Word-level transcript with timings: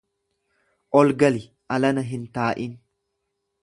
Ol 1.01 1.13
gali 1.25 1.43
alana 1.79 2.07
hin 2.11 2.27
taa'in. 2.39 2.77